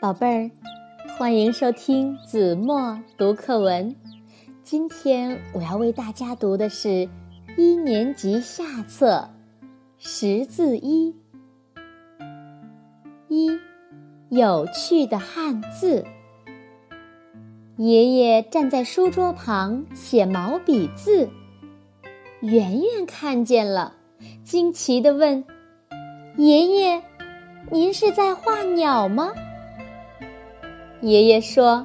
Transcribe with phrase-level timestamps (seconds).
[0.00, 0.50] 宝贝儿，
[1.16, 3.96] 欢迎收听子墨读课文。
[4.62, 7.08] 今天我要为大家读的是
[7.56, 9.30] 一年级下册
[9.96, 11.16] 识字一。
[13.28, 13.58] 一，
[14.28, 16.04] 有趣的汉字。
[17.78, 21.30] 爷爷站在书桌旁写毛笔字，
[22.40, 23.94] 圆圆看见了，
[24.44, 25.44] 惊奇地问
[26.36, 27.02] ：“爷爷，
[27.70, 29.32] 您是在画鸟吗？”
[31.00, 31.84] 爷爷说：“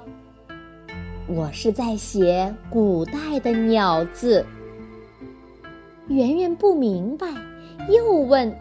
[1.28, 4.46] 我是在写古代的鸟字。”
[6.08, 7.28] 圆圆不明白，
[7.90, 8.54] 又问：“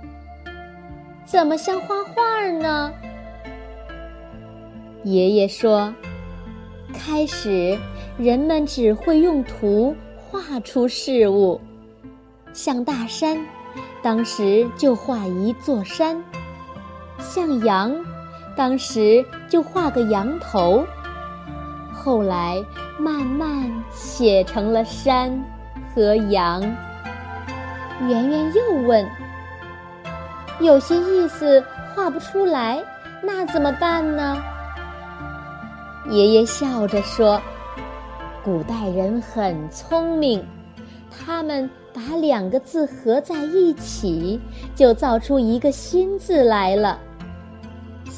[1.24, 2.92] 怎么像画画呢？”
[5.04, 5.94] 爷爷说
[6.92, 7.78] ：“开始
[8.18, 11.60] 人们只会用图画出事物，
[12.52, 13.38] 像大山，
[14.02, 16.20] 当时就画一座山；
[17.28, 17.94] 像羊。”
[18.56, 20.84] 当时就画个羊头，
[21.94, 22.60] 后来
[22.98, 25.30] 慢慢写成了山
[25.94, 26.60] 和羊。
[28.08, 29.08] 圆圆又问
[30.58, 31.62] ：“有些意思
[31.94, 32.82] 画不出来，
[33.22, 34.36] 那怎么办呢？”
[36.10, 37.40] 爷爷笑着说
[38.42, 40.44] ：“古代人很聪明，
[41.10, 44.40] 他们把两个字合在一起，
[44.74, 46.98] 就造出一个新字来了。”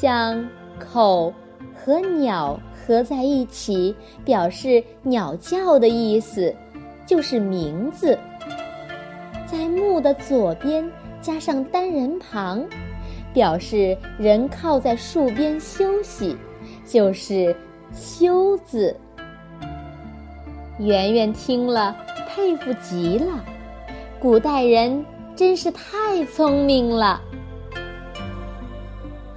[0.01, 0.43] 像
[0.79, 1.31] 口
[1.75, 6.51] 和鸟合在一起，表示鸟叫的意思，
[7.05, 8.17] 就是名字。
[9.45, 10.91] 在木的左边
[11.21, 12.65] 加上单人旁，
[13.31, 16.35] 表示人靠在树边休息，
[16.83, 17.55] 就是
[17.93, 18.99] 休字。
[20.79, 21.95] 圆圆听了，
[22.27, 23.45] 佩服极了，
[24.19, 27.21] 古代人真是太聪明了。